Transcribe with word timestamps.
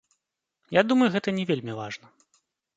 Я 0.79 0.85
думаю, 0.93 1.09
гэта 1.17 1.35
не 1.37 1.47
вельмі 1.53 1.73
важна. 1.83 2.07